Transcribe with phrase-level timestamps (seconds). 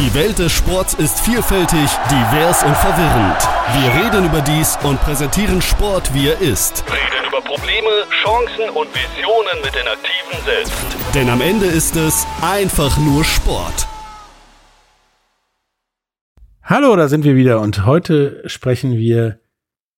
[0.00, 3.36] Die Welt des Sports ist vielfältig, divers und verwirrend.
[3.74, 6.82] Wir reden über dies und präsentieren Sport, wie er ist.
[6.86, 7.90] Reden über Probleme,
[8.22, 10.72] Chancen und Visionen mit den Aktiven selbst.
[11.14, 13.86] Denn am Ende ist es einfach nur Sport.
[16.62, 19.40] Hallo, da sind wir wieder und heute sprechen wir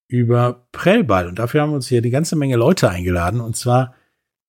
[0.08, 3.94] über Prellball und dafür haben wir uns hier eine ganze Menge Leute eingeladen und zwar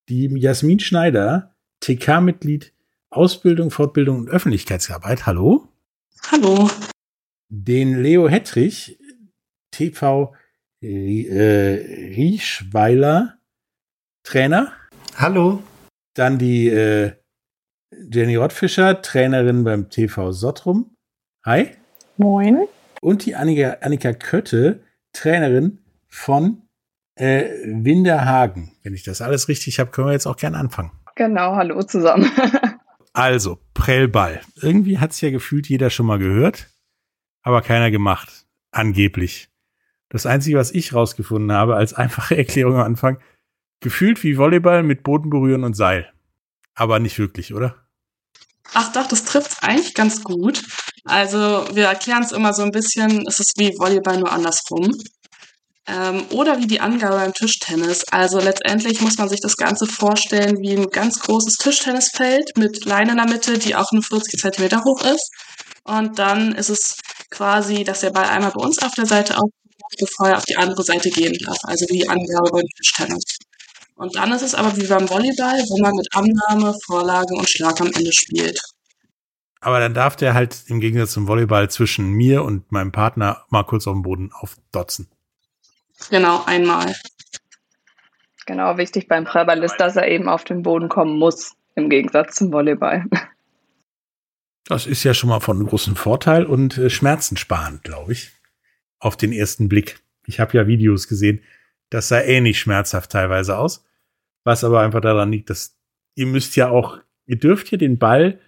[0.08, 2.73] die Jasmin Schneider, TK-Mitglied
[3.14, 5.26] Ausbildung, Fortbildung und Öffentlichkeitsarbeit.
[5.26, 5.68] Hallo.
[6.30, 6.68] Hallo.
[7.48, 8.98] Den Leo Hettrich,
[9.70, 10.34] TV
[10.82, 13.38] äh, Riechweiler
[14.24, 14.72] Trainer.
[15.16, 15.62] Hallo.
[16.14, 17.12] Dann die äh,
[18.12, 20.96] Jenny Rottfischer, Trainerin beim TV Sottrum.
[21.44, 21.70] Hi.
[22.16, 22.66] Moin.
[23.00, 26.62] Und die Annika, Annika Kötte, Trainerin von
[27.16, 28.72] äh, Winterhagen.
[28.82, 30.92] Wenn ich das alles richtig habe, können wir jetzt auch gern anfangen.
[31.14, 32.30] Genau, hallo zusammen.
[33.14, 34.42] Also, Prellball.
[34.56, 36.68] Irgendwie hat's ja gefühlt jeder schon mal gehört,
[37.42, 38.44] aber keiner gemacht.
[38.72, 39.50] Angeblich.
[40.08, 43.18] Das Einzige, was ich rausgefunden habe, als einfache Erklärung am Anfang,
[43.80, 46.12] gefühlt wie Volleyball mit Boden berühren und Seil.
[46.74, 47.76] Aber nicht wirklich, oder?
[48.72, 50.64] Ach doch, das trifft eigentlich ganz gut.
[51.04, 54.92] Also wir erklären es immer so ein bisschen, es ist wie Volleyball nur andersrum.
[55.86, 58.04] Ähm, oder wie die Angabe beim Tischtennis.
[58.10, 63.12] Also letztendlich muss man sich das Ganze vorstellen wie ein ganz großes Tischtennisfeld mit Leine
[63.12, 65.30] in der Mitte, die auch nur 40 Zentimeter hoch ist.
[65.84, 66.96] Und dann ist es
[67.30, 70.56] quasi, dass der Ball einmal bei uns auf der Seite aufgeht, bevor er auf die
[70.56, 71.58] andere Seite gehen darf.
[71.64, 73.24] Also wie die Angabe beim Tischtennis.
[73.96, 77.80] Und dann ist es aber wie beim Volleyball, wo man mit Annahme, Vorlage und Schlag
[77.80, 78.58] am Ende spielt.
[79.60, 83.62] Aber dann darf der halt im Gegensatz zum Volleyball zwischen mir und meinem Partner mal
[83.62, 85.08] kurz auf dem Boden aufdotzen.
[86.10, 86.94] Genau, einmal.
[88.46, 92.36] Genau, wichtig beim Prellball ist, dass er eben auf den Boden kommen muss, im Gegensatz
[92.36, 93.04] zum Volleyball.
[94.66, 98.32] Das ist ja schon mal von großem Vorteil und äh, schmerzensparend, glaube ich.
[98.98, 100.00] Auf den ersten Blick.
[100.26, 101.42] Ich habe ja Videos gesehen,
[101.90, 103.84] das sah ähnlich schmerzhaft teilweise aus.
[104.42, 105.76] Was aber einfach daran liegt, dass
[106.14, 108.40] ihr müsst ja auch, ihr dürft hier den Ball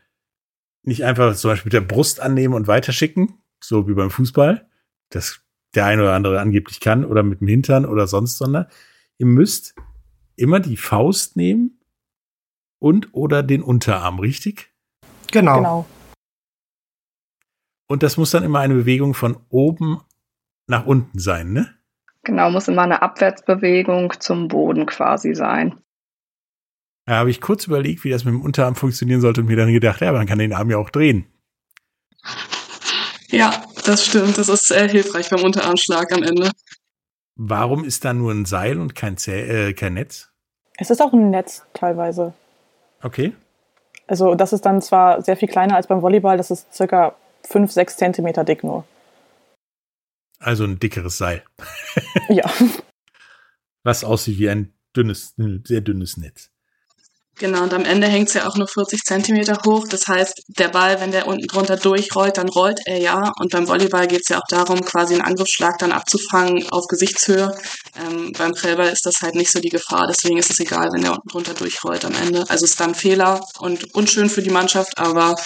[0.83, 4.69] nicht einfach zum Beispiel mit der Brust annehmen und weiterschicken, so wie beim Fußball.
[5.11, 5.41] Das
[5.77, 8.67] der eine oder andere angeblich kann oder mit dem Hintern oder sonst, sondern
[9.19, 9.75] ihr müsst
[10.37, 11.81] immer die Faust nehmen
[12.79, 14.71] und oder den Unterarm, richtig?
[15.33, 15.57] Genau.
[15.57, 15.87] genau.
[17.89, 20.01] Und das muss dann immer eine Bewegung von oben
[20.67, 21.75] nach unten sein, ne?
[22.25, 25.77] Genau, muss immer eine Abwärtsbewegung zum Boden quasi sein.
[27.05, 29.73] Da habe ich kurz überlegt, wie das mit dem Unterarm funktionieren sollte und mir dann
[29.73, 31.27] gedacht, ja, man kann den Arm ja auch drehen.
[33.29, 34.39] Ja, das stimmt.
[34.39, 36.51] Das ist sehr hilfreich beim Unterarmschlag am Ende.
[37.37, 40.31] Warum ist da nur ein Seil und kein, Zäh äh, kein Netz?
[40.79, 42.35] Es ist auch ein Netz teilweise.
[43.03, 43.35] Okay.
[44.07, 47.15] Also das ist dann zwar sehr viel kleiner als beim Volleyball, das ist circa
[47.45, 48.85] 5, 6 Zentimeter dick nur.
[50.39, 51.43] Also ein dickeres Seil.
[52.29, 52.51] ja.
[53.83, 56.51] Was aussieht wie ein dünnes, sehr dünnes Netz.
[57.39, 59.87] Genau, und am Ende hängt es ja auch nur 40 Zentimeter hoch.
[59.87, 63.31] Das heißt, der Ball, wenn der unten drunter durchrollt, dann rollt er ja.
[63.39, 67.55] Und beim Volleyball geht es ja auch darum, quasi einen Angriffsschlag dann abzufangen auf Gesichtshöhe.
[67.95, 70.07] Ähm, beim Prellball ist das halt nicht so die Gefahr.
[70.09, 72.49] Deswegen ist es egal, wenn der unten drunter durchrollt am Ende.
[72.49, 75.37] Also ist dann Fehler und unschön für die Mannschaft, aber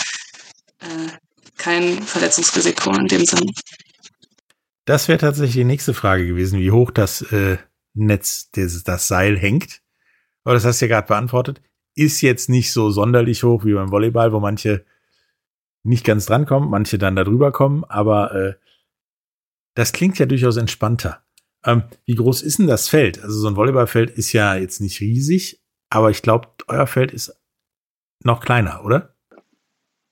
[0.79, 1.09] äh,
[1.57, 3.51] kein Verletzungsrisiko in dem Sinn.
[4.85, 7.59] Das wäre tatsächlich die nächste Frage gewesen, wie hoch das äh,
[7.95, 9.81] Netz, das, das Seil hängt.
[10.45, 11.61] Aber das hast du ja gerade beantwortet
[12.01, 14.85] ist jetzt nicht so sonderlich hoch wie beim Volleyball, wo manche
[15.83, 18.55] nicht ganz drankommen, manche dann da drüber kommen, aber äh,
[19.75, 21.23] das klingt ja durchaus entspannter.
[21.65, 23.23] Ähm, wie groß ist denn das Feld?
[23.23, 27.39] Also so ein Volleyballfeld ist ja jetzt nicht riesig, aber ich glaube, euer Feld ist
[28.25, 29.15] noch kleiner, oder?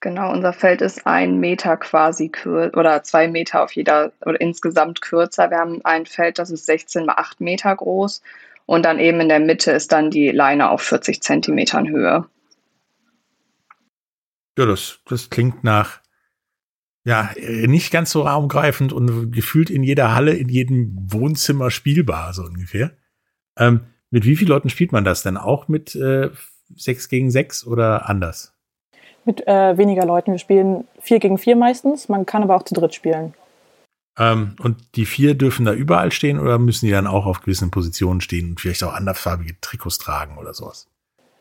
[0.01, 5.01] Genau, unser Feld ist ein Meter quasi kürzer oder zwei Meter auf jeder oder insgesamt
[5.01, 5.51] kürzer.
[5.51, 8.23] Wir haben ein Feld, das ist 16 mal 8 Meter groß
[8.69, 12.27] und dann eben in der Mitte ist dann die Leine auf 40 Zentimetern Höhe.
[14.59, 16.03] Ja, das, das klingt nach,
[17.03, 22.43] ja, nicht ganz so raumgreifend und gefühlt in jeder Halle, in jedem Wohnzimmer spielbar, so
[22.43, 22.91] ungefähr.
[23.57, 25.39] Ähm, mit wie vielen Leuten spielt man das denn?
[25.39, 26.29] Auch mit äh,
[26.77, 28.55] 6 gegen 6 oder anders?
[29.25, 30.33] Mit äh, weniger Leuten.
[30.33, 32.11] Wir spielen 4 gegen 4 meistens.
[32.11, 33.33] Man kann aber auch zu dritt spielen.
[34.19, 37.71] Ähm, und die vier dürfen da überall stehen oder müssen die dann auch auf gewissen
[37.71, 40.89] Positionen stehen und vielleicht auch andersfarbige Trikots tragen oder sowas?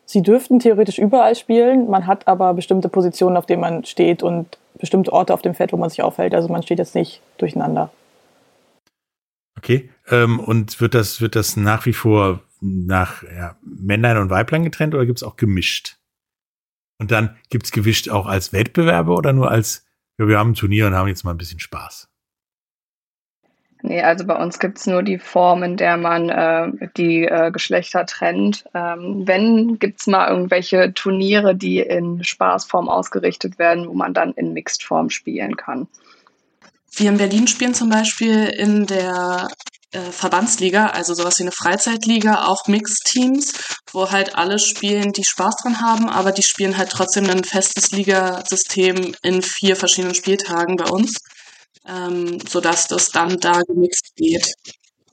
[0.04, 1.90] Sie dürften theoretisch überall spielen.
[1.90, 5.72] Man hat aber bestimmte Positionen, auf denen man steht und bestimmte Orte auf dem Feld,
[5.72, 6.34] wo man sich aufhält.
[6.34, 7.90] Also man steht jetzt nicht durcheinander.
[9.58, 9.90] Okay.
[10.08, 14.94] Ähm, und wird das, wird das nach wie vor nach ja, Männlein und Weiblein getrennt
[14.94, 15.98] oder gibt es auch gemischt?
[17.00, 19.84] Und dann gibt es gewischt auch als Wettbewerbe oder nur als
[20.18, 22.07] ja, wir haben ein Turnier und haben jetzt mal ein bisschen Spaß.
[23.82, 28.06] Nee, also bei uns gibt's nur die Form, in der man äh, die äh, Geschlechter
[28.06, 28.64] trennt.
[28.74, 34.52] Ähm, wenn, gibt's mal irgendwelche Turniere, die in Spaßform ausgerichtet werden, wo man dann in
[34.52, 35.86] Mixed-Form spielen kann.
[36.92, 39.46] Wir in Berlin spielen zum Beispiel in der
[39.92, 43.52] äh, Verbandsliga, also sowas wie eine Freizeitliga, auch Mixed-Teams,
[43.92, 47.92] wo halt alle spielen, die Spaß dran haben, aber die spielen halt trotzdem ein festes
[47.92, 51.18] Ligasystem in vier verschiedenen Spieltagen bei uns
[51.88, 54.54] ähm, sodass das dann da gemixt geht.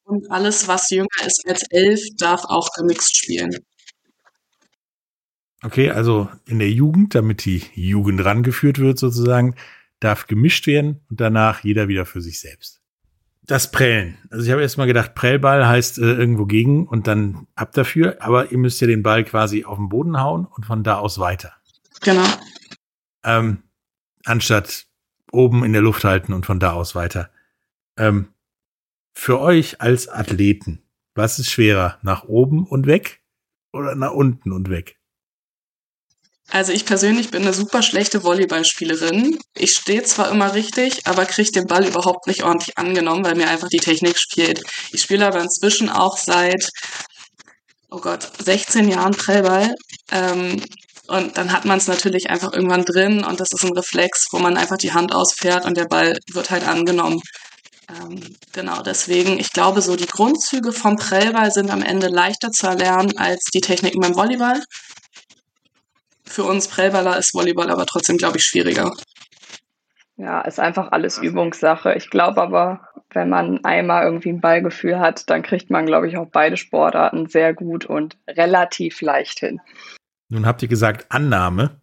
[0.04, 3.58] Und alles, was jünger ist als elf, darf auch gemixt spielen.
[5.64, 9.56] Okay, also in der Jugend, damit die Jugend rangeführt wird sozusagen,
[10.00, 12.82] darf gemischt werden und danach jeder wieder für sich selbst.
[13.42, 14.18] Das Prellen.
[14.30, 18.18] Also ich habe erst mal gedacht, Prellball heißt äh, irgendwo gegen und dann ab dafür,
[18.20, 21.20] aber ihr müsst ja den Ball quasi auf den Boden hauen und von da aus
[21.20, 21.54] weiter.
[22.02, 22.26] Genau.
[23.24, 23.64] Ähm,
[24.24, 24.86] anstatt
[25.36, 27.30] oben in der Luft halten und von da aus weiter.
[27.98, 28.30] Ähm,
[29.14, 30.82] für euch als Athleten,
[31.14, 32.00] was ist schwerer?
[32.02, 33.22] Nach oben und weg
[33.72, 34.98] oder nach unten und weg?
[36.50, 39.40] Also ich persönlich bin eine super schlechte Volleyballspielerin.
[39.56, 43.50] Ich stehe zwar immer richtig, aber kriege den Ball überhaupt nicht ordentlich angenommen, weil mir
[43.50, 44.62] einfach die Technik spielt.
[44.92, 46.70] Ich spiele aber inzwischen auch seit,
[47.90, 49.74] oh Gott, 16 Jahren Prellball.
[50.12, 50.62] Ähm,
[51.08, 54.40] und dann hat man es natürlich einfach irgendwann drin und das ist ein Reflex, wo
[54.40, 57.22] man einfach die Hand ausfährt und der Ball wird halt angenommen.
[57.90, 62.68] Ähm, genau, deswegen, ich glaube, so die Grundzüge vom Prellball sind am Ende leichter zu
[62.68, 64.64] erlernen als die Techniken beim Volleyball.
[66.26, 68.92] Für uns Prellballer ist Volleyball aber trotzdem, glaube ich, schwieriger.
[70.18, 71.94] Ja, ist einfach alles Übungssache.
[71.94, 76.18] Ich glaube aber, wenn man einmal irgendwie ein Ballgefühl hat, dann kriegt man, glaube ich,
[76.18, 79.62] auch beide Sportarten sehr gut und relativ leicht hin.
[80.30, 81.82] Nun habt ihr gesagt Annahme.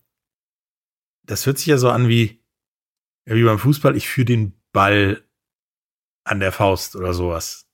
[1.24, 2.44] Das hört sich ja so an wie,
[3.24, 5.22] wie beim Fußball, ich führe den Ball
[6.24, 7.68] an der Faust oder sowas.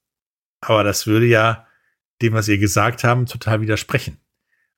[0.61, 1.67] Aber das würde ja
[2.20, 4.19] dem, was ihr gesagt haben, total widersprechen.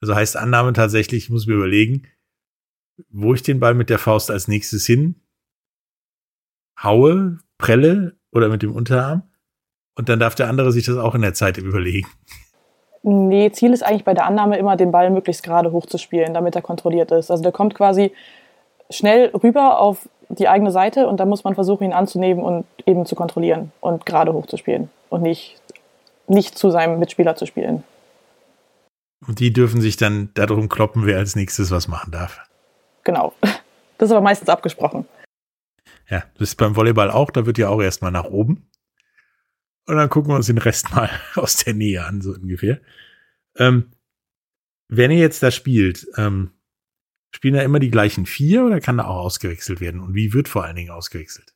[0.01, 2.07] Also heißt Annahme tatsächlich, ich muss mir überlegen,
[3.09, 5.21] wo ich den Ball mit der Faust als nächstes hin
[6.83, 9.31] haue, prelle oder mit dem Unterarm.
[9.95, 12.09] Und dann darf der andere sich das auch in der Zeit überlegen.
[13.02, 16.62] Nee, Ziel ist eigentlich bei der Annahme immer, den Ball möglichst gerade hochzuspielen, damit er
[16.62, 17.31] kontrolliert ist.
[17.31, 18.12] Also der kommt quasi
[18.91, 23.06] schnell rüber auf die eigene Seite und dann muss man versuchen, ihn anzunehmen und eben
[23.06, 25.61] zu kontrollieren und gerade hochzuspielen und nicht,
[26.29, 27.85] nicht zu seinem Mitspieler zu spielen.
[29.26, 32.41] Und die dürfen sich dann darum kloppen, wer als nächstes was machen darf.
[33.05, 33.32] Genau.
[33.99, 35.06] Das ist aber meistens abgesprochen.
[36.08, 38.69] Ja, das ist beim Volleyball auch, da wird ja auch erstmal nach oben.
[39.91, 42.81] Und dann gucken wir uns den Rest mal aus der Nähe an, so ungefähr.
[43.57, 43.91] Ähm,
[44.89, 46.51] wenn ihr jetzt da spielt, ähm,
[47.35, 50.01] spielen da immer die gleichen vier oder kann da auch ausgewechselt werden?
[50.01, 51.55] Und wie wird vor allen Dingen ausgewechselt?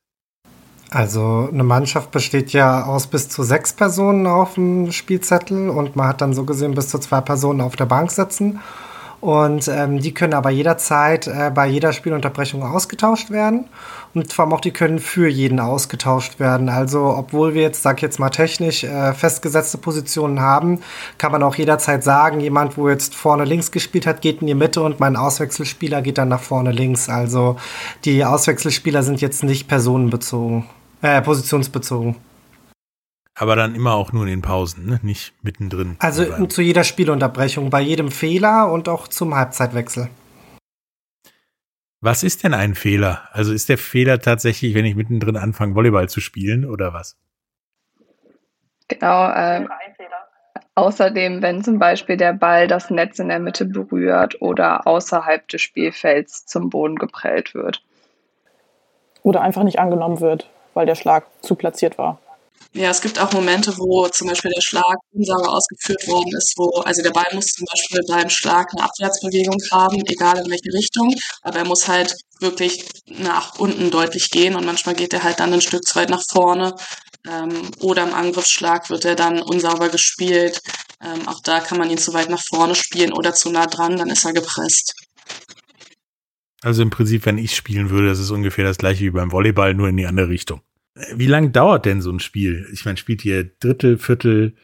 [0.90, 6.08] Also eine Mannschaft besteht ja aus bis zu sechs Personen auf dem Spielzettel und man
[6.08, 8.58] hat dann so gesehen bis zu zwei Personen auf der Bank sitzen.
[9.24, 13.70] Und ähm, die können aber jederzeit äh, bei jeder Spielunterbrechung ausgetauscht werden.
[14.12, 16.68] Und vor allem auch die können für jeden ausgetauscht werden.
[16.68, 20.80] Also obwohl wir jetzt, sag ich jetzt mal technisch, äh, festgesetzte Positionen haben,
[21.16, 24.54] kann man auch jederzeit sagen, jemand, wo jetzt vorne links gespielt hat, geht in die
[24.54, 27.08] Mitte und mein Auswechselspieler geht dann nach vorne links.
[27.08, 27.56] Also
[28.04, 30.66] die Auswechselspieler sind jetzt nicht personenbezogen,
[31.00, 32.16] äh, positionsbezogen.
[33.36, 35.00] Aber dann immer auch nur in den Pausen, ne?
[35.02, 35.96] nicht mittendrin.
[35.98, 40.08] Also zu jeder Spielunterbrechung, bei jedem Fehler und auch zum Halbzeitwechsel.
[42.00, 43.28] Was ist denn ein Fehler?
[43.32, 47.16] Also ist der Fehler tatsächlich, wenn ich mittendrin anfange, Volleyball zu spielen oder was?
[48.88, 49.30] Genau.
[49.30, 49.66] Äh,
[50.74, 55.62] außerdem, wenn zum Beispiel der Ball das Netz in der Mitte berührt oder außerhalb des
[55.62, 57.82] Spielfelds zum Boden geprellt wird.
[59.22, 62.18] Oder einfach nicht angenommen wird, weil der Schlag zu platziert war.
[62.76, 66.80] Ja, es gibt auch Momente, wo zum Beispiel der Schlag unsauber ausgeführt worden ist, wo,
[66.80, 71.14] also der Ball muss zum Beispiel beim Schlag eine Abwärtsbewegung haben, egal in welche Richtung,
[71.42, 75.52] aber er muss halt wirklich nach unten deutlich gehen und manchmal geht er halt dann
[75.52, 76.74] ein Stück zu weit nach vorne.
[77.30, 80.60] Ähm, oder im Angriffsschlag wird er dann unsauber gespielt.
[81.00, 83.96] Ähm, auch da kann man ihn zu weit nach vorne spielen oder zu nah dran,
[83.96, 84.94] dann ist er gepresst.
[86.60, 89.74] Also im Prinzip, wenn ich spielen würde, das ist ungefähr das gleiche wie beim Volleyball,
[89.74, 90.60] nur in die andere Richtung.
[90.94, 92.68] Wie lang dauert denn so ein Spiel?
[92.72, 94.54] Ich meine, spielt ihr Drittel, Viertel,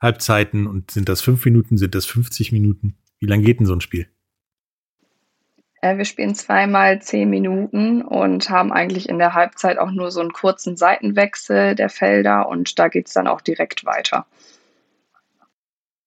[0.00, 2.96] Halbzeiten und sind das fünf Minuten, sind das 50 Minuten?
[3.20, 4.08] Wie lang geht denn so ein Spiel?
[5.80, 10.20] Äh, wir spielen zweimal zehn Minuten und haben eigentlich in der Halbzeit auch nur so
[10.20, 14.26] einen kurzen Seitenwechsel der Felder und da geht es dann auch direkt weiter.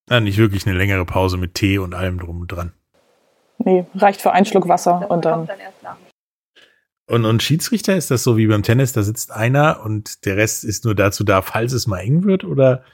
[0.10, 2.74] Ja, nicht wirklich eine längere Pause mit Tee und allem drum und dran.
[3.60, 5.48] Nee, reicht für einen Schluck Wasser das und dann.
[5.48, 5.96] dann
[7.12, 10.63] Und, und Schiedsrichter, ist das so wie beim Tennis, da sitzt einer und der Rest
[10.63, 12.46] ist nur dazu da, falls es mal eng wird?
[12.46, 12.86] Oder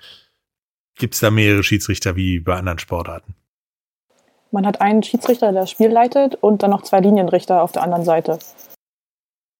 [0.95, 3.35] gibt es da mehrere Schiedsrichter wie bei anderen Sportarten?
[4.49, 7.83] Man hat einen Schiedsrichter, der das Spiel leitet und dann noch zwei Linienrichter auf der
[7.83, 8.39] anderen Seite.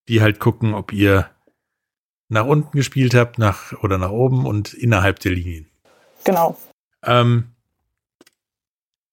[0.08, 1.30] Die halt gucken, ob ihr
[2.28, 5.68] nach unten gespielt habt, nach oder nach oben und innerhalb der Linien.
[6.24, 6.58] Genau.
[7.06, 7.52] Ähm,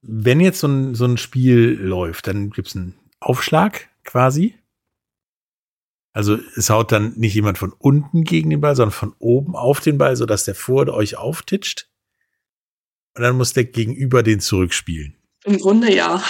[0.01, 4.55] wenn jetzt so ein, so ein Spiel läuft, dann gibt es einen Aufschlag quasi.
[6.15, 9.81] Also es haut dann nicht jemand von unten gegen den Ball, sondern von oben auf
[9.81, 11.91] den Ball, sodass der vor euch auftitscht.
[13.17, 15.17] Und dann muss der Gegenüber den zurückspielen.
[15.45, 16.23] Im Grunde ja.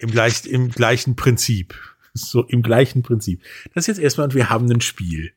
[0.00, 1.74] Im, gleich, im gleichen Prinzip.
[2.14, 3.42] So im gleichen Prinzip.
[3.74, 5.32] Das ist jetzt erstmal, und wir haben ein Spiel.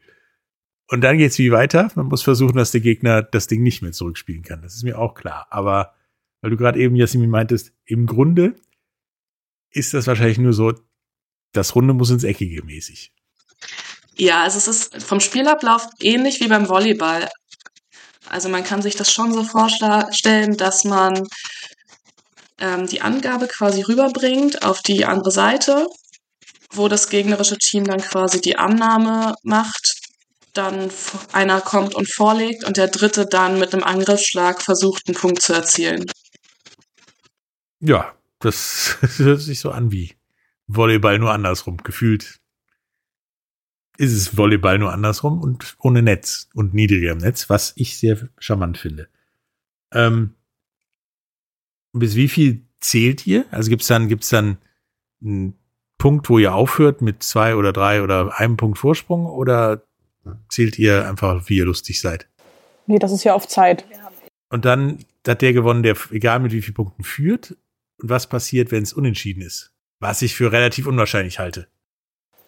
[0.87, 1.91] Und dann geht's wie weiter.
[1.95, 4.61] Man muss versuchen, dass der Gegner das Ding nicht mehr zurückspielen kann.
[4.61, 5.47] Das ist mir auch klar.
[5.51, 5.93] Aber
[6.41, 8.55] weil du gerade eben, Jasmin, meintest, im Grunde
[9.69, 10.73] ist das wahrscheinlich nur so,
[11.53, 13.14] das Runde muss ins Eckige mäßig.
[14.17, 17.29] Ja, also es ist vom Spielablauf ähnlich wie beim Volleyball.
[18.27, 21.27] Also man kann sich das schon so vorstellen, dass man
[22.57, 25.88] ähm, die Angabe quasi rüberbringt auf die andere Seite,
[26.71, 29.93] wo das gegnerische Team dann quasi die Annahme macht,
[30.53, 30.89] dann
[31.33, 35.53] einer kommt und vorlegt und der dritte dann mit einem Angriffsschlag versucht, einen Punkt zu
[35.53, 36.05] erzielen.
[37.79, 40.15] Ja, das hört sich so an wie
[40.67, 41.77] Volleyball nur andersrum.
[41.77, 42.39] Gefühlt
[43.97, 48.29] ist es Volleyball nur andersrum und ohne Netz und niedriger im Netz, was ich sehr
[48.37, 49.07] charmant finde.
[49.93, 50.33] Ähm,
[51.93, 53.45] bis wie viel zählt ihr?
[53.51, 54.57] Also gibt's dann, gibt's dann
[55.23, 55.55] einen
[55.97, 59.83] Punkt, wo ihr aufhört mit zwei oder drei oder einem Punkt Vorsprung oder
[60.49, 62.27] zählt ihr einfach, wie ihr lustig seid?
[62.87, 63.85] Nee, das ist ja auf Zeit.
[64.49, 67.55] Und dann hat der gewonnen, der egal mit wie vielen Punkten führt.
[67.97, 69.73] Und was passiert, wenn es unentschieden ist?
[69.99, 71.67] Was ich für relativ unwahrscheinlich halte.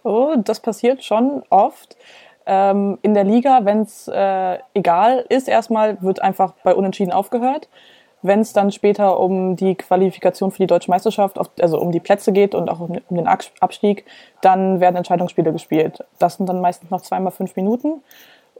[0.07, 1.97] Oh, das passiert schon oft.
[2.45, 7.67] Ähm, in der Liga, wenn es äh, egal ist, erstmal wird einfach bei Unentschieden aufgehört.
[8.21, 12.31] Wenn es dann später um die Qualifikation für die deutsche Meisterschaft, also um die Plätze
[12.31, 14.05] geht und auch um den Abstieg,
[14.39, 16.05] dann werden Entscheidungsspiele gespielt.
[16.19, 18.01] Das sind dann meistens noch zweimal fünf Minuten.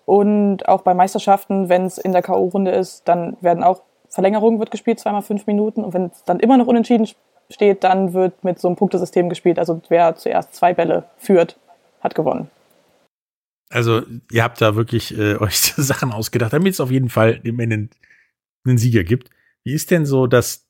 [0.06, 4.72] Und auch bei Meisterschaften, wenn es in der K.O.-Runde ist, dann werden auch Verlängerungen wird
[4.72, 5.86] gespielt, zweimal fünf Minuten.
[5.86, 7.08] Und wenn es dann immer noch unentschieden
[7.50, 9.60] steht, dann wird mit so einem Punktesystem gespielt.
[9.60, 11.58] Also wer zuerst zwei Bälle führt,
[12.02, 12.50] hat gewonnen.
[13.70, 17.60] Also ihr habt da wirklich äh, euch Sachen ausgedacht, damit es auf jeden Fall im
[17.60, 17.90] Ende
[18.66, 19.30] einen Sieger gibt.
[19.64, 20.68] Wie ist denn so das,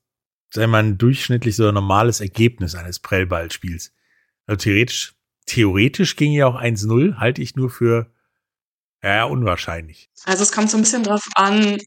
[0.54, 3.92] wir mal, ein durchschnittlich so ein normales Ergebnis eines Prellballspiels?
[4.46, 5.14] Also theoretisch,
[5.46, 8.10] theoretisch ging ja auch 1-0, halte ich nur für
[9.02, 10.10] ja, unwahrscheinlich.
[10.24, 11.78] Also es kommt so ein bisschen drauf an,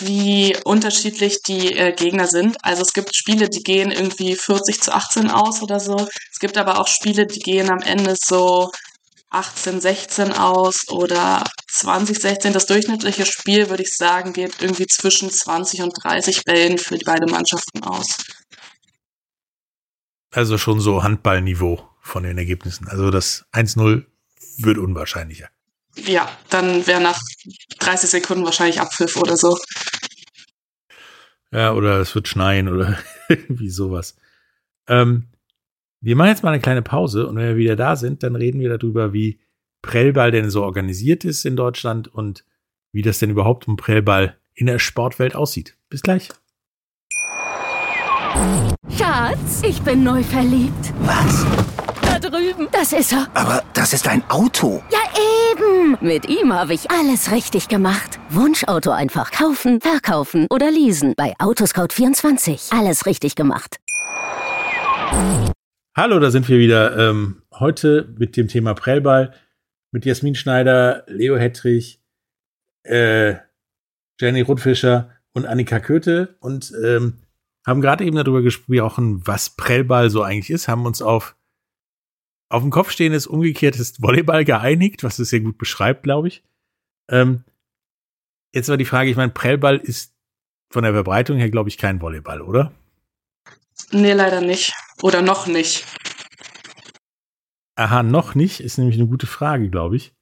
[0.00, 2.56] wie unterschiedlich die äh, Gegner sind.
[2.64, 6.08] Also es gibt Spiele, die gehen irgendwie 40 zu 18 aus oder so.
[6.32, 8.72] Es gibt aber auch Spiele, die gehen am Ende so
[9.30, 12.52] 18, 16 aus oder 20, 16.
[12.52, 17.04] Das durchschnittliche Spiel, würde ich sagen, geht irgendwie zwischen 20 und 30 Bällen für die
[17.04, 18.24] beiden Mannschaften aus.
[20.32, 22.88] Also schon so Handballniveau von den Ergebnissen.
[22.88, 24.04] Also das 1-0
[24.58, 25.48] wird unwahrscheinlicher.
[26.04, 27.18] Ja, dann wäre nach
[27.78, 29.56] 30 Sekunden wahrscheinlich Abpfiff oder so.
[31.52, 32.98] Ja, oder es wird schneien oder
[33.28, 34.16] irgendwie sowas.
[34.88, 35.28] Ähm,
[36.00, 38.60] wir machen jetzt mal eine kleine Pause und wenn wir wieder da sind, dann reden
[38.60, 39.40] wir darüber, wie
[39.82, 42.44] Prellball denn so organisiert ist in Deutschland und
[42.92, 45.76] wie das denn überhaupt um Prellball in der Sportwelt aussieht.
[45.88, 46.30] Bis gleich.
[48.96, 50.92] Schatz, ich bin neu verliebt.
[51.00, 51.46] Was?
[52.02, 52.68] Da drüben.
[52.72, 53.28] Das ist er.
[53.34, 54.82] Aber das ist ein Auto.
[54.90, 54.98] Ja,
[55.52, 55.96] eben.
[56.00, 58.18] Mit ihm habe ich alles richtig gemacht.
[58.30, 61.14] Wunschauto einfach kaufen, verkaufen oder leasen.
[61.16, 62.76] Bei Autoscout24.
[62.76, 63.78] Alles richtig gemacht.
[65.96, 66.96] Hallo, da sind wir wieder.
[66.96, 69.32] Ähm, heute mit dem Thema Prellball
[69.92, 72.02] mit Jasmin Schneider, Leo Hettrich,
[72.82, 73.36] äh,
[74.20, 77.14] Jenny Rutfischer und Annika Köte und ähm,
[77.66, 81.35] haben gerade eben darüber gesprochen, was Prellball so eigentlich ist, haben uns auf
[82.48, 86.44] auf dem Kopf stehendes umgekehrtes Volleyball geeinigt, was es sehr gut beschreibt, glaube ich.
[87.08, 87.44] Ähm,
[88.52, 90.14] jetzt war die Frage, ich meine, Prellball ist
[90.70, 92.72] von der Verbreitung her, glaube ich, kein Volleyball, oder?
[93.90, 94.74] Nee, leider nicht.
[95.02, 95.84] Oder noch nicht.
[97.76, 100.14] Aha, noch nicht, ist nämlich eine gute Frage, glaube ich.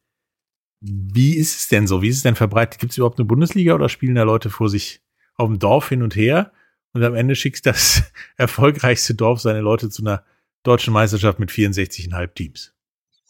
[0.80, 2.02] Wie ist es denn so?
[2.02, 2.80] Wie ist es denn verbreitet?
[2.80, 5.02] Gibt es überhaupt eine Bundesliga oder spielen da Leute vor sich
[5.36, 6.52] auf dem Dorf hin und her
[6.92, 8.02] und am Ende schickt das
[8.36, 10.24] erfolgreichste Dorf seine Leute zu einer
[10.64, 12.72] deutschen Meisterschaft mit 64,5 Teams?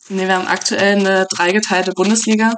[0.09, 2.55] Nee, wir haben aktuell eine dreigeteilte Bundesliga,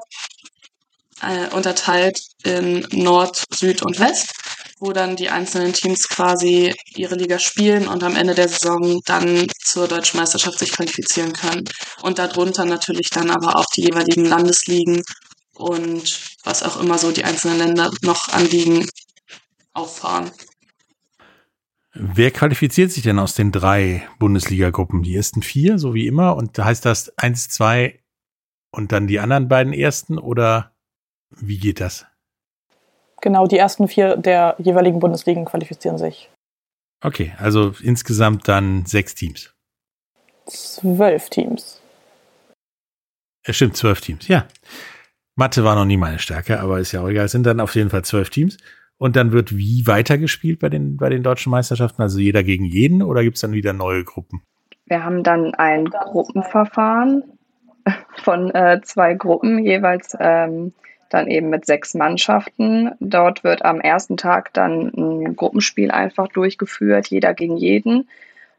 [1.22, 4.32] äh, unterteilt in Nord, Süd und West.
[4.78, 9.46] wo dann die einzelnen Teams quasi ihre Liga spielen und am Ende der Saison dann
[9.64, 11.64] zur deutschen Meisterschaft sich qualifizieren können.
[12.02, 15.02] Und darunter natürlich dann aber auch die jeweiligen Landesligen
[15.54, 18.86] und was auch immer so die einzelnen Länder noch an Ligen
[19.72, 20.30] auffahren.
[21.98, 25.02] Wer qualifiziert sich denn aus den drei Bundesliga-Gruppen?
[25.02, 26.36] Die ersten vier, so wie immer?
[26.36, 28.00] Und heißt das eins, zwei
[28.70, 30.74] und dann die anderen beiden ersten oder
[31.30, 32.06] wie geht das?
[33.22, 36.30] Genau, die ersten vier der jeweiligen Bundesligen qualifizieren sich.
[37.02, 39.54] Okay, also insgesamt dann sechs Teams.
[40.46, 41.80] Zwölf Teams.
[43.42, 44.46] Es stimmt, zwölf Teams, ja.
[45.34, 47.24] Mathe war noch nie meine Stärke, aber ist ja auch egal.
[47.24, 48.58] Es sind dann auf jeden Fall zwölf Teams.
[48.98, 52.02] Und dann wird wie weitergespielt bei den, bei den deutschen Meisterschaften?
[52.02, 54.42] Also jeder gegen jeden oder gibt es dann wieder neue Gruppen?
[54.86, 57.24] Wir haben dann ein Gruppenverfahren
[58.22, 60.72] von äh, zwei Gruppen, jeweils ähm,
[61.10, 62.92] dann eben mit sechs Mannschaften.
[63.00, 68.08] Dort wird am ersten Tag dann ein Gruppenspiel einfach durchgeführt, jeder gegen jeden.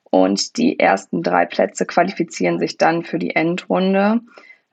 [0.10, 4.22] Und die ersten drei Plätze qualifizieren sich dann für die Endrunde.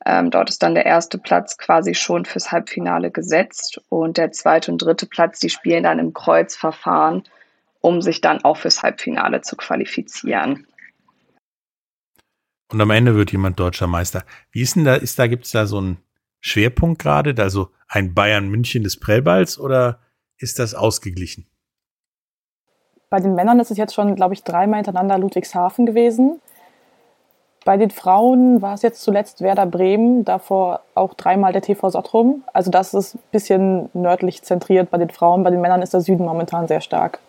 [0.06, 4.70] Ähm, dort ist dann der erste Platz quasi schon fürs Halbfinale gesetzt und der zweite
[4.70, 7.22] und dritte Platz, die spielen dann im Kreuzverfahren,
[7.80, 10.66] um sich dann auch fürs Halbfinale zu qualifizieren.
[12.70, 14.24] Und am Ende wird jemand deutscher Meister.
[14.50, 15.98] Wie ist denn da, ist da, gibt es da so einen
[16.40, 20.00] Schwerpunkt gerade, also ein Bayern München des Prellballs oder
[20.36, 21.46] ist das ausgeglichen?
[23.08, 26.40] Bei den Männern ist es jetzt schon, glaube ich, dreimal hintereinander Ludwigshafen gewesen.
[27.64, 32.44] Bei den Frauen war es jetzt zuletzt Werder Bremen, davor auch dreimal der TV Sottrum.
[32.52, 35.42] Also das ist ein bisschen nördlich zentriert bei den Frauen.
[35.44, 37.20] Bei den Männern ist der Süden momentan sehr stark.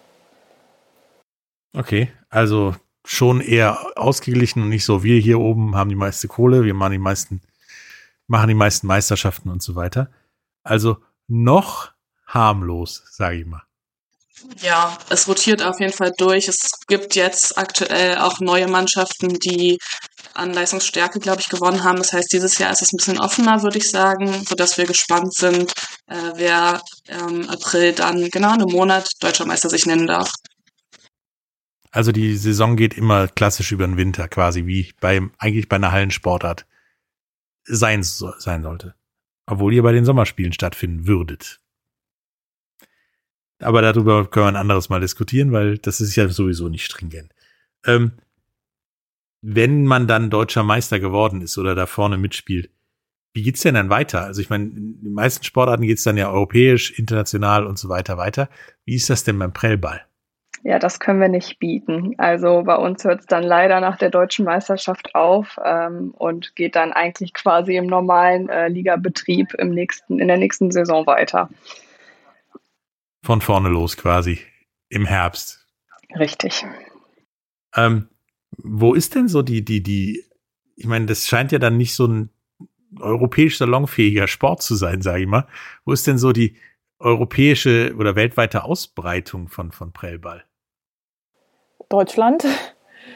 [1.74, 2.76] Okay, also
[3.06, 6.94] schon eher ausgeglichen und nicht so, wir hier oben haben die meiste Kohle, wir machen
[6.94, 7.42] die meisten,
[8.28, 10.10] machen die meisten Meisterschaften und so weiter.
[10.64, 11.92] Also noch
[12.28, 13.62] harmlos, sage ich mal.
[14.62, 16.48] Ja, es rotiert auf jeden Fall durch.
[16.48, 19.80] Es gibt jetzt aktuell auch neue Mannschaften, die
[20.34, 21.98] an Leistungsstärke, glaube ich, gewonnen haben.
[21.98, 25.34] Das heißt, dieses Jahr ist es ein bisschen offener, würde ich sagen, sodass wir gespannt
[25.34, 25.74] sind,
[26.08, 30.32] äh, wer im ähm, April dann genau in einem Monat Deutscher Meister sich nennen darf.
[31.92, 35.94] Also die Saison geht immer klassisch über den Winter, quasi wie bei eigentlich bei einer
[35.94, 36.66] Hallensportart
[37.64, 38.96] sein, sein sollte.
[39.46, 41.62] Obwohl ihr bei den Sommerspielen stattfinden würdet.
[43.60, 47.32] Aber darüber können wir ein anderes Mal diskutieren, weil das ist ja sowieso nicht stringent.
[47.86, 48.14] Ähm,
[49.48, 52.72] wenn man dann deutscher Meister geworden ist oder da vorne mitspielt,
[53.34, 54.24] wie geht's denn dann weiter?
[54.24, 58.18] Also ich meine, in den meisten Sportarten geht's dann ja europäisch, international und so weiter
[58.18, 58.50] weiter.
[58.86, 60.02] Wie ist das denn beim Prellball?
[60.64, 62.16] Ja, das können wir nicht bieten.
[62.18, 66.76] Also bei uns hört es dann leider nach der deutschen Meisterschaft auf ähm, und geht
[66.76, 71.50] dann eigentlich quasi im normalen äh, Ligabetrieb im nächsten, in der nächsten Saison weiter.
[73.22, 74.40] Von vorne los quasi
[74.90, 75.68] im Herbst.
[76.18, 76.66] Richtig.
[77.76, 78.08] Ähm,
[78.58, 80.24] wo ist denn so die, die, die,
[80.76, 82.30] ich meine, das scheint ja dann nicht so ein
[83.00, 85.48] europäisch salonfähiger Sport zu sein, sage ich mal.
[85.86, 86.56] Wo ist denn so die
[87.00, 90.44] europäische oder weltweite Ausbreitung von, von Prellball?
[91.90, 92.46] Deutschland.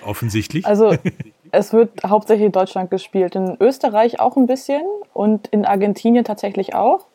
[0.03, 0.65] Offensichtlich.
[0.65, 0.95] Also
[1.51, 6.75] es wird hauptsächlich in Deutschland gespielt, in Österreich auch ein bisschen und in Argentinien tatsächlich
[6.75, 7.05] auch.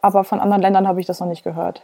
[0.00, 1.82] Aber von anderen Ländern habe ich das noch nicht gehört.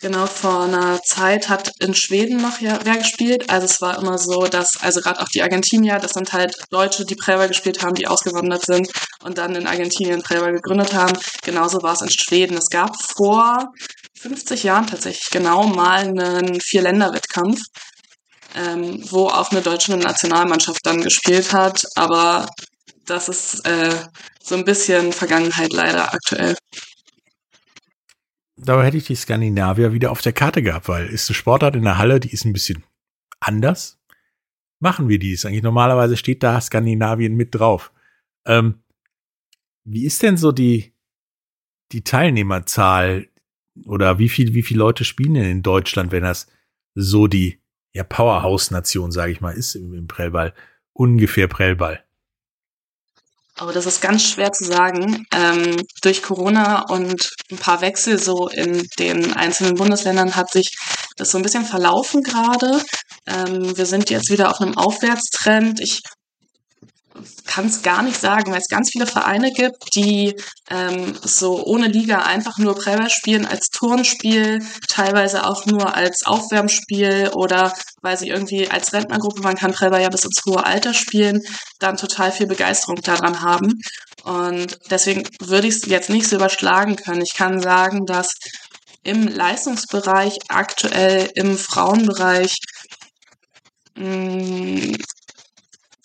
[0.00, 3.50] Genau, vor einer Zeit hat in Schweden noch ja wer gespielt.
[3.50, 7.04] Also es war immer so, dass, also gerade auch die Argentinier, das sind halt Deutsche,
[7.04, 8.88] die Prellball gespielt haben, die ausgewandert sind
[9.24, 11.18] und dann in Argentinien Prellball gegründet haben.
[11.42, 12.56] Genauso war es in Schweden.
[12.56, 13.72] Es gab vor
[14.20, 17.60] 50 Jahren tatsächlich genau mal einen Vier-Länder-Wettkampf,
[18.54, 21.82] ähm, wo auch eine deutsche Nationalmannschaft dann gespielt hat.
[21.96, 22.46] Aber
[23.04, 23.96] das ist äh,
[24.40, 26.56] so ein bisschen Vergangenheit leider aktuell
[28.58, 31.84] da hätte ich die Skandinavier wieder auf der Karte gehabt, weil ist eine Sportart in
[31.84, 32.84] der Halle, die ist ein bisschen
[33.40, 33.98] anders.
[34.80, 35.62] Machen wir dies eigentlich?
[35.62, 37.92] Normalerweise steht da Skandinavien mit drauf.
[38.46, 38.82] Ähm,
[39.84, 40.92] wie ist denn so die,
[41.92, 43.28] die Teilnehmerzahl
[43.84, 46.48] oder wie viel, wie viele Leute spielen denn in Deutschland, wenn das
[46.94, 47.60] so die
[47.94, 50.52] ja, Powerhouse-Nation, sage ich mal, ist im, im Prellball?
[50.92, 52.04] Ungefähr Prellball.
[53.60, 55.26] Oh, das ist ganz schwer zu sagen.
[55.34, 60.76] Ähm, durch Corona und ein paar Wechsel so in den einzelnen Bundesländern hat sich
[61.16, 62.80] das so ein bisschen verlaufen gerade.
[63.26, 65.80] Ähm, wir sind jetzt wieder auf einem Aufwärtstrend.
[65.80, 66.02] Ich
[67.46, 70.34] kann es gar nicht sagen, weil es ganz viele Vereine gibt, die
[70.70, 77.30] ähm, so ohne Liga einfach nur Prellball spielen als Turnspiel, teilweise auch nur als Aufwärmspiel
[77.34, 81.42] oder weil sie irgendwie als Rentnergruppe, man kann Prellball ja bis ins hohe Alter spielen,
[81.78, 83.80] dann total viel Begeisterung daran haben.
[84.24, 87.22] Und deswegen würde ich es jetzt nicht so überschlagen können.
[87.22, 88.34] Ich kann sagen, dass
[89.04, 92.56] im Leistungsbereich aktuell im Frauenbereich
[93.96, 94.96] mh,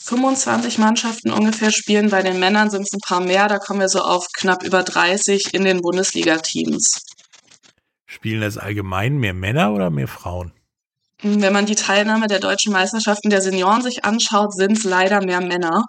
[0.06, 2.10] 25 Mannschaften ungefähr spielen.
[2.10, 3.48] Bei den Männern sind es ein paar mehr.
[3.48, 7.06] Da kommen wir so auf knapp über 30 in den Bundesliga-Teams.
[8.06, 10.52] Spielen das allgemein mehr Männer oder mehr Frauen?
[11.22, 15.40] Wenn man die Teilnahme der deutschen Meisterschaften der Senioren sich anschaut, sind es leider mehr
[15.40, 15.86] Männer.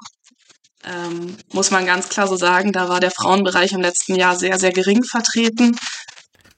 [0.85, 4.59] Ähm, muss man ganz klar so sagen, da war der Frauenbereich im letzten Jahr sehr,
[4.61, 5.77] sehr gering vertreten.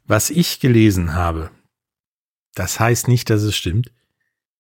[0.04, 1.50] Was ich gelesen habe,
[2.54, 3.90] das heißt nicht, dass es stimmt.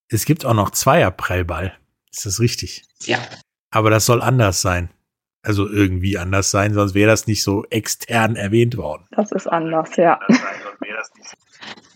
[0.08, 1.76] Es gibt auch noch Zweierprellball.
[2.16, 2.82] Ist das richtig?
[3.04, 3.18] Ja.
[3.70, 4.90] Aber das soll anders sein.
[5.42, 9.06] Also irgendwie anders sein, sonst wäre das nicht so extern erwähnt worden.
[9.10, 10.18] Das ist anders, ja.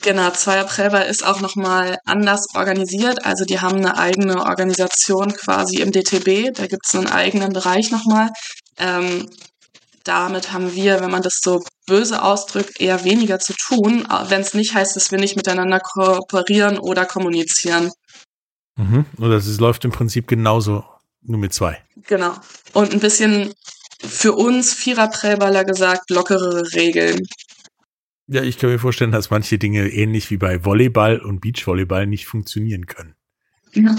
[0.02, 3.26] Genau, Zweierprellball ist auch nochmal anders organisiert.
[3.26, 6.54] Also die haben eine eigene Organisation quasi im DTB.
[6.56, 8.30] Da gibt es einen eigenen Bereich nochmal.
[8.78, 9.28] Ähm,
[10.04, 14.54] damit haben wir, wenn man das so böse ausdrückt, eher weniger zu tun, wenn es
[14.54, 17.90] nicht heißt, dass wir nicht miteinander kooperieren oder kommunizieren.
[18.80, 19.04] Mhm.
[19.18, 20.84] Oder es läuft im Prinzip genauso,
[21.22, 21.78] nur mit zwei.
[22.06, 22.34] Genau.
[22.72, 23.52] Und ein bisschen
[24.02, 27.26] für uns Vierer-Prellballer gesagt, lockerere Regeln.
[28.26, 32.26] Ja, ich kann mir vorstellen, dass manche Dinge ähnlich wie bei Volleyball und Beachvolleyball nicht
[32.26, 33.14] funktionieren können.
[33.72, 33.96] Ja.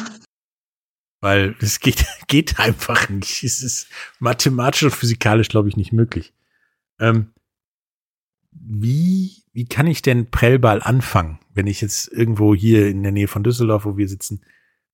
[1.19, 3.43] Weil es geht, geht einfach nicht.
[3.43, 3.87] Es ist
[4.19, 6.33] mathematisch und physikalisch, glaube ich, nicht möglich.
[6.99, 7.33] Ähm,
[8.51, 13.27] wie, wie kann ich denn Prellball anfangen, wenn ich jetzt irgendwo hier in der Nähe
[13.27, 14.41] von Düsseldorf, wo wir sitzen,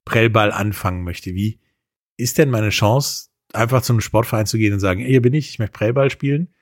[0.08, 1.36] Prellball anfangen möchte?
[1.36, 1.60] Wie
[2.16, 5.50] ist denn meine Chance, einfach zu einem Sportverein zu gehen und sagen, hier bin ich,
[5.50, 6.54] ich möchte Prellball spielen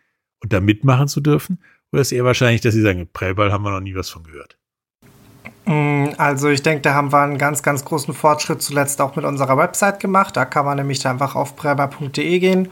[0.41, 1.62] und da mitmachen zu dürfen?
[1.91, 4.58] Oder ist eher wahrscheinlich, dass sie sagen, Prellball haben wir noch nie was von gehört?
[5.65, 9.25] Mm, also ich denke, da haben wir einen ganz, ganz großen Fortschritt zuletzt auch mit
[9.25, 10.36] unserer Website gemacht.
[10.36, 12.69] Da kann man nämlich einfach auf prellball.de gehen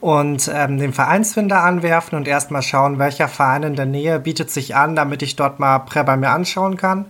[0.00, 4.74] und ähm, den Vereinsfinder anwerfen und erstmal schauen, welcher Verein in der Nähe bietet sich
[4.74, 7.06] an, damit ich dort mal Prellball mir anschauen kann.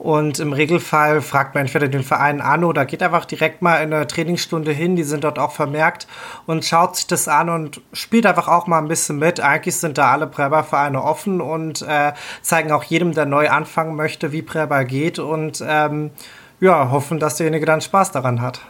[0.00, 3.92] Und im Regelfall fragt man entweder den Verein an oder geht einfach direkt mal in
[3.92, 4.96] eine Trainingsstunde hin.
[4.96, 6.06] Die sind dort auch vermerkt
[6.46, 9.40] und schaut sich das an und spielt einfach auch mal ein bisschen mit.
[9.40, 14.32] Eigentlich sind da alle Prellballvereine offen und äh, zeigen auch jedem, der neu anfangen möchte,
[14.32, 16.12] wie Prellball geht und ähm,
[16.60, 18.62] ja, hoffen, dass derjenige dann Spaß daran hat.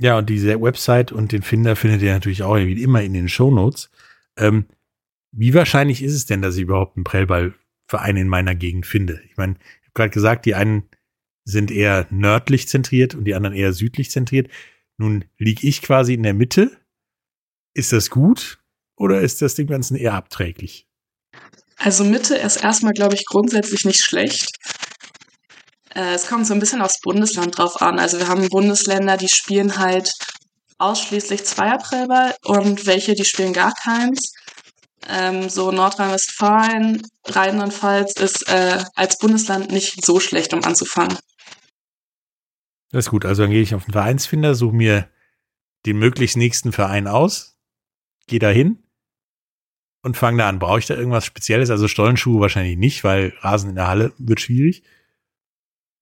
[0.00, 3.28] Ja, und diese Website und den Finder findet ihr natürlich auch wie immer in den
[3.28, 3.90] Shownotes.
[4.38, 4.64] Ähm,
[5.30, 7.52] wie wahrscheinlich ist es denn, dass ich überhaupt einen Prellball
[7.88, 9.20] Vereine in meiner Gegend finde.
[9.28, 10.88] Ich meine, ich habe gerade gesagt, die einen
[11.44, 14.48] sind eher nördlich zentriert und die anderen eher südlich zentriert.
[14.98, 16.76] Nun liege ich quasi in der Mitte.
[17.74, 18.58] Ist das gut
[18.96, 20.86] oder ist das dem Ganzen eher abträglich?
[21.76, 24.50] Also Mitte ist erstmal, glaube ich, grundsätzlich nicht schlecht.
[25.94, 27.98] Äh, es kommt so ein bisschen aufs Bundesland drauf an.
[27.98, 30.12] Also wir haben Bundesländer, die spielen halt
[30.78, 34.32] ausschließlich Zweierprellball und welche, die spielen gar keins.
[35.08, 41.16] Ähm, so Nordrhein-Westfalen, Rheinland-Pfalz ist äh, als Bundesland nicht so schlecht, um anzufangen.
[42.90, 43.24] Das ist gut.
[43.24, 45.08] Also dann gehe ich auf den Vereinsfinder, suche mir
[45.86, 47.58] den möglichst nächsten Verein aus,
[48.26, 48.82] gehe da hin
[50.02, 50.58] und fange da an.
[50.58, 51.70] Brauche ich da irgendwas Spezielles?
[51.70, 54.82] Also Stollenschuhe wahrscheinlich nicht, weil Rasen in der Halle wird schwierig.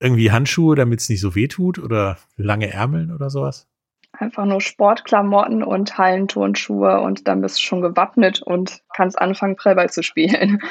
[0.01, 3.69] Irgendwie Handschuhe, damit es nicht so weh tut oder lange Ärmeln oder sowas?
[4.18, 9.90] Einfach nur Sportklamotten und Hallenturnschuhe und dann bist du schon gewappnet und kannst anfangen, Prellball
[9.90, 10.62] zu spielen.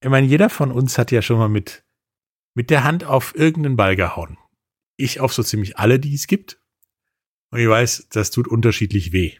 [0.00, 1.84] Ich meine, jeder von uns hat ja schon mal mit,
[2.54, 4.38] mit der Hand auf irgendeinen Ball gehauen.
[4.96, 6.60] Ich auf so ziemlich alle, die es gibt.
[7.50, 9.32] Und ich weiß, das tut unterschiedlich weh.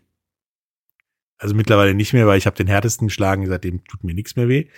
[1.37, 4.49] Also mittlerweile nicht mehr, weil ich habe den härtesten geschlagen, seitdem tut mir nichts mehr
[4.49, 4.69] weh.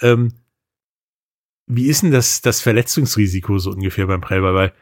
[0.00, 0.34] Ähm,
[1.66, 4.54] wie ist denn das, das Verletzungsrisiko so ungefähr beim Prellball?
[4.54, 4.72] Weil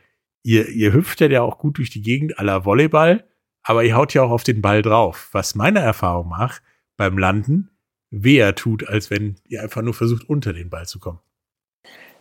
[0.42, 3.24] ihr, ihr hüpft ja auch gut durch die Gegend aller Volleyball,
[3.62, 5.28] aber ihr haut ja auch auf den Ball drauf.
[5.32, 6.62] Was meiner Erfahrung macht,
[6.96, 7.70] beim Landen
[8.10, 11.20] weher tut, als wenn ihr einfach nur versucht, unter den Ball zu kommen.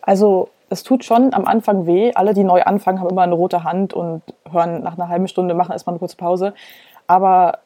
[0.02, 2.12] Also es tut schon am Anfang weh.
[2.14, 5.56] Alle, die neu anfangen, haben immer eine rote Hand und hören nach einer halben Stunde,
[5.56, 6.54] machen erstmal eine kurze Pause.
[7.08, 7.60] Aber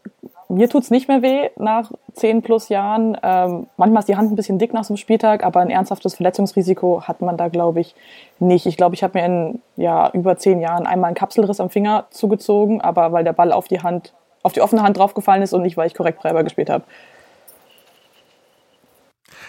[0.54, 3.18] mir tut's nicht mehr weh nach zehn plus Jahren.
[3.24, 6.16] Ähm, manchmal ist die Hand ein bisschen dick nach so einem Spieltag, aber ein ernsthaftes
[6.16, 7.96] Verletzungsrisiko hat man da, glaube ich,
[8.39, 8.66] nicht.
[8.66, 12.08] Ich glaube, ich habe mir in ja, über zehn Jahren einmal einen Kapselriss am Finger
[12.12, 14.13] zugezogen, aber weil der Ball auf die Hand,
[14.44, 16.84] auf die offene Hand draufgefallen ist und nicht, weil ich korrekt Treiber gespielt habe.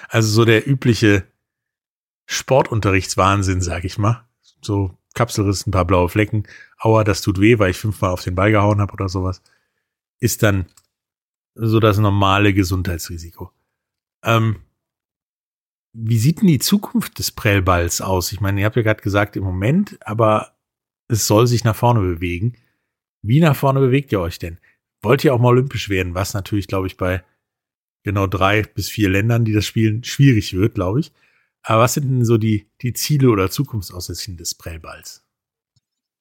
[0.08, 1.24] Also so der übliche
[2.26, 4.24] Sportunterrichtswahnsinn, sag ich mal.
[4.60, 6.44] So Kapselriss, ein paar blaue Flecken.
[6.78, 9.42] Aua, das tut weh, weil ich fünfmal auf den Ball gehauen habe oder sowas.
[10.20, 10.66] Ist dann
[11.54, 13.50] so das normale Gesundheitsrisiko.
[14.24, 14.56] Ähm,
[15.92, 18.32] wie sieht denn die Zukunft des Prellballs aus?
[18.32, 20.56] Ich meine, ihr habt ja gerade gesagt, im Moment, aber
[21.08, 22.56] es soll sich nach vorne bewegen.
[23.22, 24.58] Wie nach vorne bewegt ihr euch denn?
[25.02, 26.14] Wollt ihr auch mal olympisch werden?
[26.14, 27.22] Was natürlich, glaube ich, bei
[28.02, 31.12] genau drei bis vier Ländern, die das spielen, schwierig wird, glaube ich.
[31.62, 35.23] Aber was sind denn so die, die Ziele oder Zukunftsaussichten des Prellballs?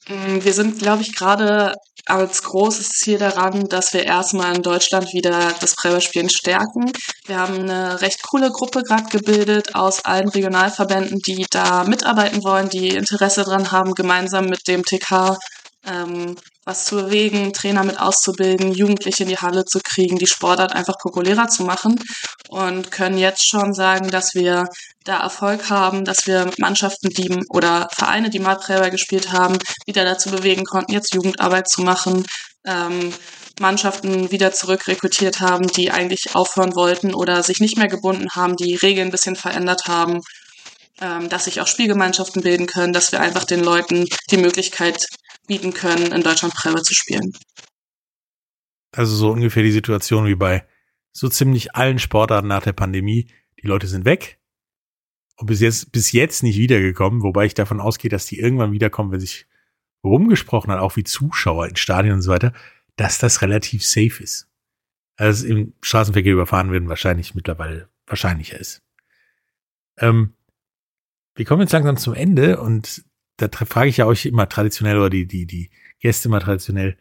[0.08, 1.74] Mm, Wir sind, glaube ich, gerade
[2.06, 6.92] als großes Ziel daran, dass wir erstmal in Deutschland wieder das Prellballspielen stärken.
[7.26, 12.68] Wir haben eine recht coole Gruppe gerade gebildet aus allen Regionalverbänden, die da mitarbeiten wollen,
[12.70, 15.38] die Interesse dran haben, gemeinsam mit dem TK
[15.86, 20.74] ähm, was zu bewegen, Trainer mit auszubilden, Jugendliche in die Halle zu kriegen, die Sportart
[20.74, 22.00] einfach populärer zu machen
[22.50, 24.68] und können jetzt schon sagen, dass wir
[25.04, 30.06] da Erfolg haben, dass wir Mannschaften, die oder Vereine, die mal Prellball gespielt haben, wieder
[30.06, 32.26] dazu bewegen konnten, jetzt Jugendarbeit zu machen,
[32.66, 33.14] ähm,
[33.60, 38.56] Mannschaften wieder zurück rekrutiert haben, die eigentlich aufhören wollten oder sich nicht mehr gebunden haben,
[38.56, 40.22] die Regeln ein bisschen verändert haben,
[41.02, 45.06] ähm, dass sich auch Spielgemeinschaften bilden können, dass wir einfach den Leuten die Möglichkeit
[45.48, 47.34] bieten können, in Deutschland Prellball zu spielen.
[48.92, 50.66] Also so ungefähr die Situation wie bei
[51.12, 53.28] so ziemlich allen Sportarten nach der Pandemie.
[53.62, 54.40] Die Leute sind weg
[55.38, 59.12] und bis jetzt, bis jetzt nicht wiedergekommen, wobei ich davon ausgehe, dass die irgendwann wiederkommen,
[59.12, 59.48] wenn sich
[60.04, 62.54] rumgesprochen hat, auch wie Zuschauer in Stadien und so weiter,
[62.96, 64.48] dass das relativ safe ist.
[65.16, 68.82] Also im Straßenverkehr überfahren werden wahrscheinlich mittlerweile wahrscheinlicher ist.
[69.98, 70.34] Ähm,
[71.36, 73.04] wir kommen jetzt langsam zum Ende und
[73.38, 76.98] da frage ich ja euch immer traditionell oder die, die, die Gäste immer traditionell,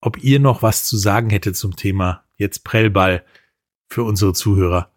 [0.00, 3.24] ob ihr noch was zu sagen hättet zum Thema jetzt Prellball
[3.88, 4.92] für unsere Zuhörer.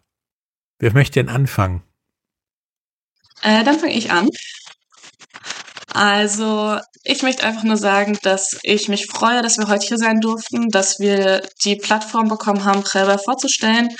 [0.78, 1.82] Wer möchte denn anfangen?
[3.42, 4.28] Äh, dann fange ich an.
[5.92, 10.20] Also, ich möchte einfach nur sagen, dass ich mich freue, dass wir heute hier sein
[10.20, 13.90] durften, dass wir die Plattform bekommen haben, Prellball vorzustellen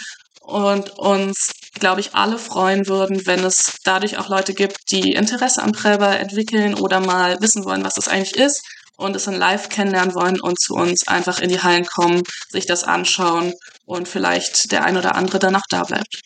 [0.41, 5.63] und uns, glaube ich, alle freuen würden, wenn es dadurch auch Leute gibt, die Interesse
[5.63, 8.65] am Prellball entwickeln oder mal wissen wollen, was das eigentlich ist
[8.97, 12.67] und es in live kennenlernen wollen und zu uns einfach in die Hallen kommen, sich
[12.67, 13.53] das anschauen
[13.87, 16.21] und vielleicht der ein oder andere danach da bleibt.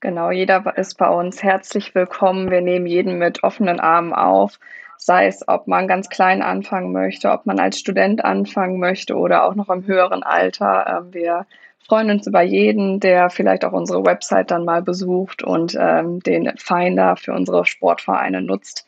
[0.00, 2.50] Genau, jeder ist bei uns herzlich willkommen.
[2.50, 4.58] Wir nehmen jeden mit offenen Armen auf,
[4.98, 9.44] sei es, ob man ganz klein anfangen möchte, ob man als Student anfangen möchte oder
[9.44, 10.86] auch noch im höheren Alter.
[10.88, 11.46] Ähm, Wir
[11.86, 16.52] freuen uns über jeden, der vielleicht auch unsere Website dann mal besucht und ähm, den
[16.56, 18.86] Finder für unsere Sportvereine nutzt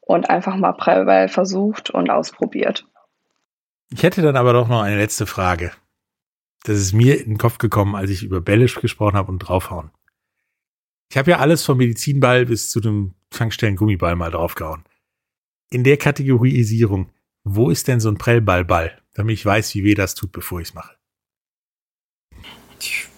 [0.00, 2.86] und einfach mal Prellball versucht und ausprobiert.
[3.90, 5.72] Ich hätte dann aber doch noch eine letzte Frage.
[6.64, 9.90] Das ist mir in den Kopf gekommen, als ich über Bälle gesprochen habe und draufhauen.
[11.10, 14.84] Ich habe ja alles vom Medizinball bis zu dem Tankstellen-Gummiball mal draufgehauen.
[15.70, 17.10] In der Kategorisierung,
[17.44, 20.68] wo ist denn so ein Prellballball, damit ich weiß, wie weh das tut, bevor ich
[20.68, 20.96] es mache?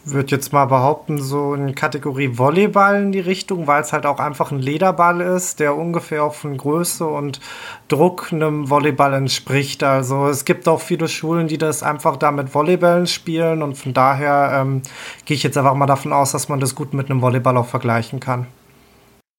[0.09, 4.21] Würde jetzt mal behaupten, so in Kategorie Volleyball in die Richtung, weil es halt auch
[4.21, 7.41] einfach ein Lederball ist, der ungefähr auch von Größe und
[7.89, 9.83] Druck einem Volleyball entspricht.
[9.83, 13.95] Also es gibt auch viele Schulen, die das einfach da mit Volleyballen spielen und von
[13.95, 14.83] daher ähm,
[15.25, 17.67] gehe ich jetzt einfach mal davon aus, dass man das gut mit einem Volleyball auch
[17.67, 18.47] vergleichen kann.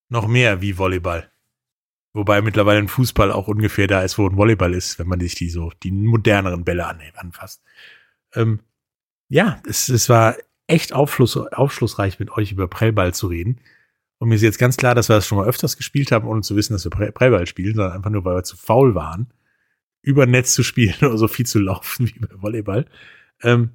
[0.09, 1.29] Noch mehr wie Volleyball.
[2.11, 5.35] Wobei mittlerweile ein Fußball auch ungefähr da ist, wo ein Volleyball ist, wenn man sich
[5.35, 7.63] die so, die moderneren Bälle an, anfasst.
[8.33, 8.59] Ähm,
[9.29, 10.35] ja, es, es war
[10.67, 13.59] echt aufschluss, aufschlussreich, mit euch über Prellball zu reden.
[14.19, 16.41] Und mir ist jetzt ganz klar, dass wir das schon mal öfters gespielt haben, ohne
[16.41, 19.31] zu wissen, dass wir Prell- Prellball spielen, sondern einfach nur, weil wir zu faul waren,
[20.01, 22.85] über Netz zu spielen oder so viel zu laufen wie bei Volleyball.
[23.41, 23.71] Ähm,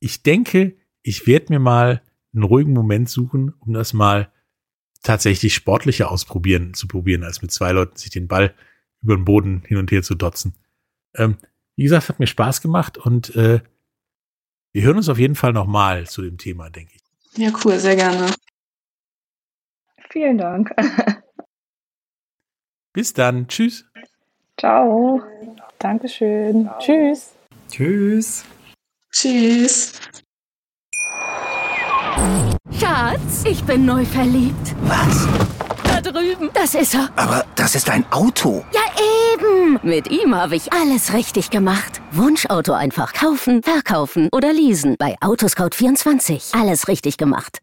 [0.00, 2.02] ich denke, ich werde mir mal
[2.34, 4.30] einen ruhigen Moment suchen, um das mal
[5.02, 8.54] tatsächlich sportlicher ausprobieren, zu probieren, als mit zwei Leuten sich den Ball
[9.02, 10.54] über den Boden hin und her zu dotzen.
[11.14, 11.36] Ähm,
[11.76, 13.60] wie gesagt, hat mir Spaß gemacht und äh,
[14.72, 17.02] wir hören uns auf jeden Fall nochmal zu dem Thema, denke ich.
[17.38, 18.32] Ja, cool, sehr gerne.
[20.10, 20.74] Vielen Dank.
[22.92, 23.46] Bis dann.
[23.46, 23.84] Tschüss.
[24.58, 25.22] Ciao.
[25.78, 26.68] Dankeschön.
[26.80, 27.32] Tschüss.
[27.70, 28.44] Tschüss.
[29.12, 30.00] Tschüss.
[32.72, 34.74] Schatz, ich bin neu verliebt.
[34.82, 35.47] Was?
[36.02, 36.50] Da drüben.
[36.54, 37.08] Das ist er.
[37.16, 38.64] Aber das ist ein Auto.
[38.72, 38.80] Ja,
[39.34, 39.80] eben.
[39.82, 42.00] Mit ihm habe ich alles richtig gemacht.
[42.12, 44.94] Wunschauto einfach kaufen, verkaufen oder leasen.
[44.96, 46.56] Bei Autoscout24.
[46.60, 47.58] Alles richtig gemacht.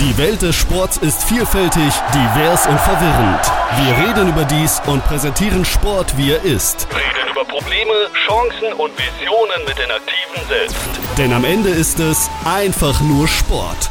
[0.00, 3.40] Die Welt des Sports ist vielfältig, divers und verwirrend.
[3.76, 6.86] Wir reden über dies und präsentieren Sport, wie er ist.
[6.90, 7.92] Reden über Probleme,
[8.26, 10.76] Chancen und Visionen mit den Aktiven selbst.
[11.18, 13.90] Denn am Ende ist es einfach nur Sport.